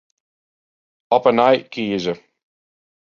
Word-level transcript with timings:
Op 1.15 1.23
'e 1.25 1.31
nij 1.37 1.57
kieze. 1.73 2.13